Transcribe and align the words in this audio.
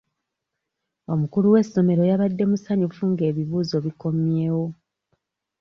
Omukulu 1.13 1.47
w'essomero 1.53 2.03
yabadde 2.09 2.43
musanyufu 2.51 3.03
nga 3.11 3.23
ebibuuzo 3.29 3.77
bikomyewo. 3.85 4.65